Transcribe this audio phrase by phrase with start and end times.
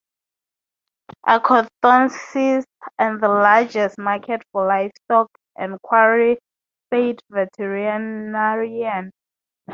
[1.27, 2.63] Acanthosis,
[2.97, 6.39] and the largest market for livestock and quarry
[6.87, 9.11] state veterinarian.